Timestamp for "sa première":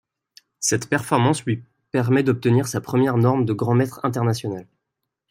2.67-3.17